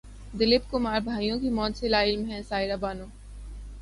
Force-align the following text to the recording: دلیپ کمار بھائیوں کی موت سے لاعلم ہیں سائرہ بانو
دلیپ 0.33 0.61
کمار 0.71 0.99
بھائیوں 1.01 1.37
کی 1.39 1.49
موت 1.49 1.77
سے 1.77 1.87
لاعلم 1.87 2.25
ہیں 2.25 2.41
سائرہ 2.43 2.75
بانو 2.79 3.05